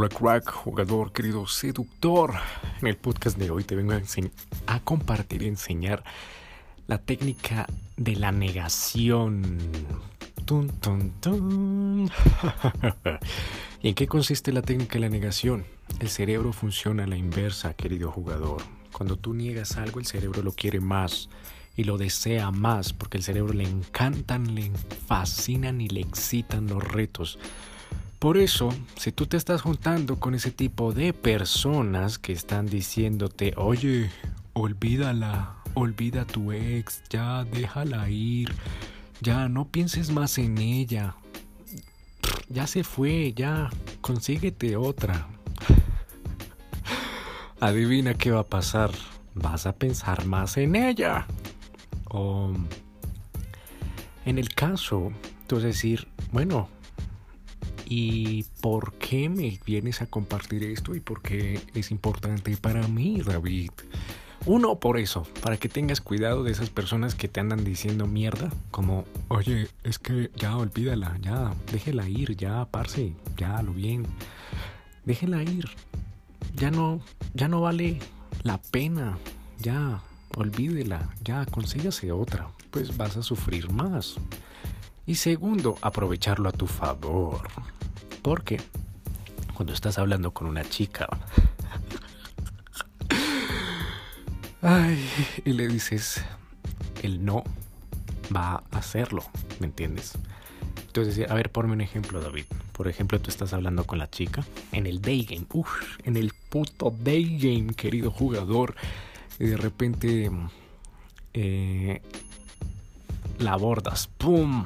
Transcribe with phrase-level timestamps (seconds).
[0.00, 2.32] Hola crack, jugador, querido seductor.
[2.80, 4.00] En el podcast de hoy te vengo a,
[4.66, 6.02] a compartir y enseñar
[6.86, 7.66] la técnica
[7.98, 9.58] de la negación.
[10.46, 12.10] Tun, tun, tun.
[13.82, 15.66] ¿Y en qué consiste la técnica de la negación?
[15.98, 18.62] El cerebro funciona a la inversa, querido jugador.
[18.92, 21.28] Cuando tú niegas algo, el cerebro lo quiere más
[21.76, 24.70] y lo desea más porque el cerebro le encantan, le
[25.06, 27.38] fascinan y le excitan los retos.
[28.20, 33.54] Por eso, si tú te estás juntando con ese tipo de personas que están diciéndote,
[33.56, 34.10] oye,
[34.52, 38.52] olvídala, olvida a tu ex, ya déjala ir,
[39.22, 41.14] ya no pienses más en ella,
[42.50, 43.70] ya se fue, ya
[44.02, 45.26] consíguete otra.
[47.58, 48.90] Adivina qué va a pasar,
[49.34, 51.26] vas a pensar más en ella.
[52.10, 52.52] O
[54.26, 55.10] en el caso,
[55.46, 56.68] tú decir, bueno,
[57.90, 60.94] ¿y por qué me vienes a compartir esto?
[60.94, 63.72] ¿Y por qué es importante para mí, David?
[64.46, 68.48] Uno, por eso, para que tengas cuidado de esas personas que te andan diciendo mierda,
[68.70, 74.06] como, oye, es que ya olvídala, ya, déjela ir, ya, parce, ya, lo bien,
[75.04, 75.68] déjela ir,
[76.54, 77.00] ya no,
[77.34, 77.98] ya no vale
[78.44, 79.18] la pena,
[79.58, 80.00] ya,
[80.36, 84.14] olvídela, ya consígase otra, pues vas a sufrir más.
[85.06, 87.48] Y segundo, aprovecharlo a tu favor.
[88.22, 88.60] Porque
[89.54, 91.08] cuando estás hablando con una chica
[94.62, 95.08] ay,
[95.44, 96.22] y le dices,
[97.02, 97.44] el no
[98.34, 99.24] va a hacerlo,
[99.58, 100.12] ¿me entiendes?
[100.86, 102.44] Entonces, a ver, ponme un ejemplo, David.
[102.72, 105.46] Por ejemplo, tú estás hablando con la chica en el day game.
[105.52, 108.74] Uf, en el puto day game, querido jugador
[109.38, 110.30] y de repente
[111.32, 112.02] eh,
[113.38, 114.64] la abordas, ¡pum!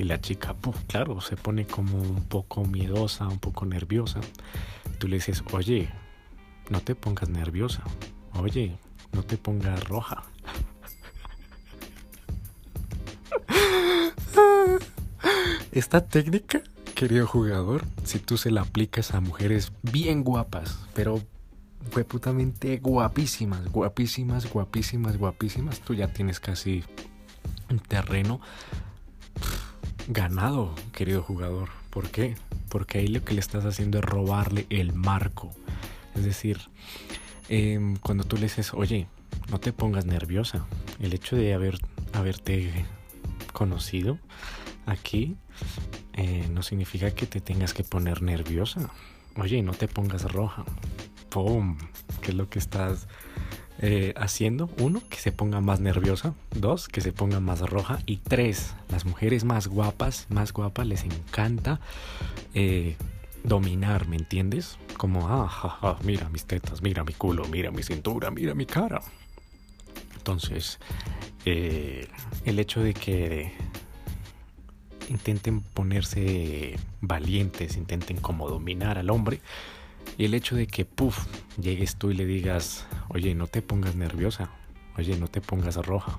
[0.00, 0.72] Y la chica, ¡pum!
[0.86, 4.20] Claro, se pone como un poco miedosa, un poco nerviosa.
[4.96, 5.90] Tú le dices, oye,
[6.70, 7.82] no te pongas nerviosa.
[8.32, 8.78] Oye,
[9.12, 10.22] no te pongas roja.
[15.70, 16.62] Esta técnica,
[16.94, 21.20] querido jugador, si tú se la aplicas a mujeres bien guapas, pero
[22.80, 25.80] guapísimas, guapísimas, guapísimas, guapísimas.
[25.80, 26.84] Tú ya tienes casi
[27.68, 28.40] un terreno
[30.10, 31.68] ganado, querido jugador.
[31.90, 32.34] ¿Por qué?
[32.68, 35.50] Porque ahí lo que le estás haciendo es robarle el marco.
[36.16, 36.58] Es decir,
[37.48, 39.06] em, cuando tú le dices, oye,
[39.50, 40.66] no te pongas nerviosa.
[41.00, 41.78] El hecho de haber,
[42.12, 42.84] haberte
[43.52, 44.18] conocido
[44.86, 45.36] aquí
[46.14, 48.90] eh, no significa que te tengas que poner nerviosa.
[49.36, 50.64] Oye, no te pongas roja.
[51.28, 51.78] ¡Pum!
[52.20, 53.06] ¿Qué es lo que estás
[53.82, 54.68] eh, haciendo?
[54.78, 56.34] Uno, que se ponga más nerviosa.
[56.54, 57.98] Dos, que se ponga más roja.
[58.04, 61.80] Y tres, las mujeres más guapas, más guapas, les encanta
[62.54, 62.96] eh,
[63.42, 64.78] dominar, ¿me entiendes?
[64.98, 69.00] Como, ah, mira mis tetas, mira mi culo, mira mi cintura, mira mi cara.
[70.16, 70.78] Entonces,
[71.46, 72.06] eh,
[72.44, 73.52] el hecho de que
[75.08, 79.40] intenten ponerse valientes, intenten como dominar al hombre,
[80.18, 81.26] y el hecho de que, puff,
[81.58, 84.50] llegues tú y le digas, oye, no te pongas nerviosa,
[84.96, 86.18] oye, no te pongas roja.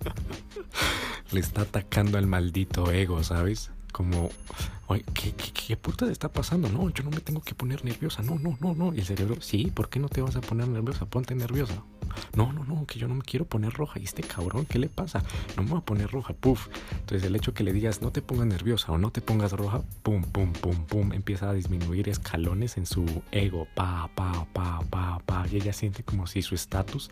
[1.32, 3.70] le está atacando al maldito ego, ¿sabes?
[3.92, 4.30] Como,
[4.86, 6.68] oye, ¿qué, qué, puta está pasando?
[6.68, 8.94] No, yo no me tengo que poner nerviosa, no, no, no, no.
[8.94, 11.06] Y el cerebro, sí, ¿por qué no te vas a poner nerviosa?
[11.06, 11.82] Ponte nerviosa.
[12.34, 13.98] No, no, no, que yo no me quiero poner roja.
[13.98, 15.22] ¿Y este cabrón qué le pasa?
[15.56, 16.68] No me voy a poner roja, puf.
[16.92, 19.82] Entonces el hecho que le digas no te pongas nerviosa o no te pongas roja,
[20.02, 25.20] pum, pum, pum, pum, empieza a disminuir escalones en su ego, pa, pa, pa, pa,
[25.24, 25.46] pa.
[25.50, 27.10] Y ella siente como si su estatus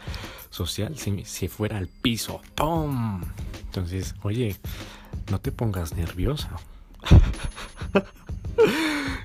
[0.51, 3.23] social se, se fuera al piso, ¡pum!
[3.67, 4.57] Entonces, oye,
[5.31, 6.51] no te pongas nerviosa.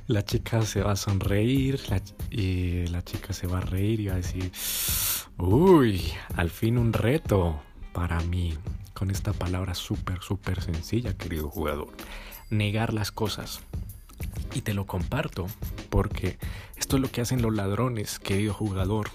[0.07, 1.79] La chica se va a sonreír
[2.31, 4.51] y la chica se va a reír y va a decir,
[5.41, 7.61] Uy, al fin un reto
[7.93, 8.57] para mí
[8.93, 11.95] con esta palabra súper, súper sencilla, querido jugador.
[12.49, 13.61] Negar las cosas.
[14.53, 15.47] Y te lo comparto
[15.89, 16.37] porque
[16.75, 19.11] esto es lo que hacen los ladrones, querido jugador.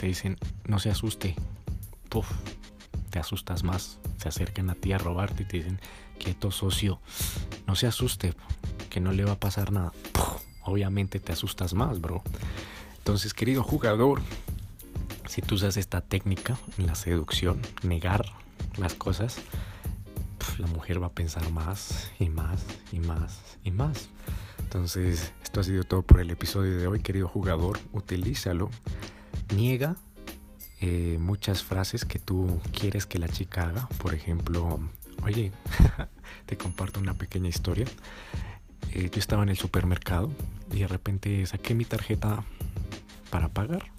[0.00, 1.36] Te dicen, no se asuste.
[2.08, 2.26] Puf,
[3.10, 3.98] te asustas más.
[4.16, 5.78] Se acercan a ti a robarte y te dicen,
[6.18, 7.00] quieto socio,
[7.66, 8.32] no se asuste,
[8.88, 9.92] que no le va a pasar nada.
[10.64, 12.22] obviamente te asustas más, bro.
[12.96, 14.22] Entonces, querido jugador,
[15.28, 18.24] si tú usas esta técnica en la seducción, negar
[18.76, 19.38] las cosas,
[20.58, 24.08] la mujer va a pensar más y más y más y más.
[24.58, 27.78] Entonces, esto ha sido todo por el episodio de hoy, querido jugador.
[27.92, 28.70] Utilízalo.
[29.54, 29.96] Niega
[30.80, 33.88] eh, muchas frases que tú quieres que la chica haga.
[33.98, 34.80] Por ejemplo,
[35.22, 35.52] oye,
[36.46, 37.86] te comparto una pequeña historia.
[38.92, 40.30] eh, yo estaba en el supermercado
[40.72, 42.44] y de repente saqué mi tarjeta
[43.30, 43.95] para pagar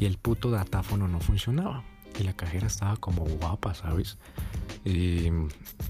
[0.00, 1.84] y el puto datáfono no funcionaba.
[2.18, 4.18] Y la cajera estaba como guapa, ¿sabes?
[4.84, 5.30] Y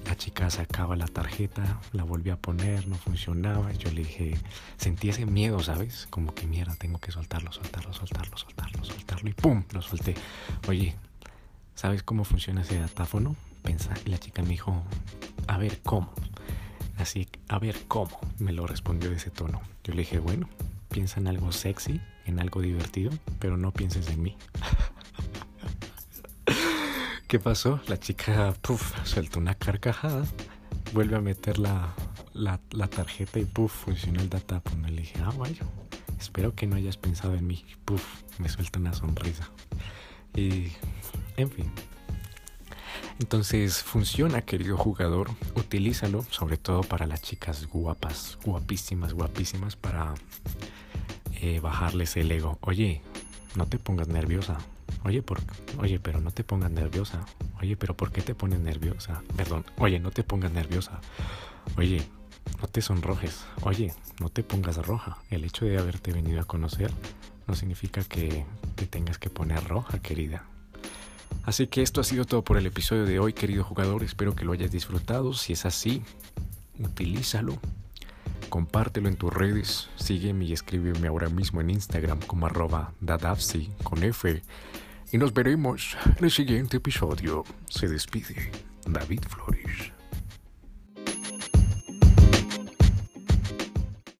[0.04, 3.72] la chica sacaba la tarjeta, la volvía a poner, no funcionaba.
[3.72, 4.36] Yo le dije,
[4.76, 6.06] sentí ese miedo, ¿sabes?
[6.10, 9.30] Como que mierda, tengo que soltarlo, soltarlo, soltarlo, soltarlo, soltarlo.
[9.30, 9.64] Y ¡pum!
[9.72, 10.14] Lo solté.
[10.68, 10.94] Oye,
[11.74, 13.34] ¿sabes cómo funciona ese datáfono?
[13.62, 14.82] Pensa, y la chica me dijo,
[15.46, 16.12] a ver, ¿cómo?
[16.98, 18.18] Así, a ver, ¿cómo?
[18.38, 19.62] Me lo respondió de ese tono.
[19.84, 20.48] Yo le dije, bueno,
[20.90, 24.36] piensa en algo sexy, en algo divertido, pero no pienses en mí.
[27.28, 27.80] ¿Qué pasó?
[27.86, 30.24] La chica, puff, suelta una carcajada,
[30.92, 31.94] vuelve a meter la,
[32.34, 32.58] la,
[32.88, 34.88] tarjeta y puff, funcionó el datáfono.
[34.88, 35.64] Le dije, ah, vaya,
[36.18, 37.64] espero que no hayas pensado en mí.
[37.84, 38.04] Puff,
[38.38, 39.48] me suelta una sonrisa.
[40.34, 40.72] Y,
[41.36, 41.72] en fin,
[43.20, 50.14] entonces funciona, querido jugador, utilízalo, sobre todo para las chicas guapas, guapísimas, guapísimas, para
[51.40, 52.58] eh, bajarles el ego.
[52.62, 53.02] Oye,
[53.56, 54.58] no te pongas nerviosa.
[55.04, 55.40] Oye, por,
[55.78, 57.24] oye, pero no te pongas nerviosa.
[57.60, 59.22] Oye, pero ¿por qué te pones nerviosa?
[59.36, 61.00] Perdón, oye, no te pongas nerviosa.
[61.76, 62.02] Oye,
[62.60, 63.44] no te sonrojes.
[63.62, 65.18] Oye, no te pongas roja.
[65.30, 66.90] El hecho de haberte venido a conocer
[67.46, 68.44] no significa que
[68.74, 70.44] te tengas que poner roja, querida.
[71.44, 74.02] Así que esto ha sido todo por el episodio de hoy, querido jugador.
[74.02, 75.32] Espero que lo hayas disfrutado.
[75.32, 76.02] Si es así,
[76.78, 77.58] utilízalo.
[78.50, 79.88] Compártelo en tus redes.
[79.96, 82.92] Sígueme y escríbeme ahora mismo en Instagram como arroba
[83.84, 84.42] con F.
[85.12, 87.44] Y nos veremos en el siguiente episodio.
[87.68, 88.50] Se despide
[88.86, 89.99] David Flores.